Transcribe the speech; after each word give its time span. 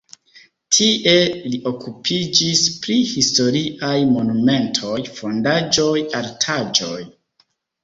Tie 0.77 1.11
li 1.51 1.59
okupiĝis 1.71 2.63
pri 2.87 2.97
historiaj 3.11 3.93
monumentoj, 4.15 4.97
fondaĵoj, 5.21 5.95
artaĵoj. 6.25 6.99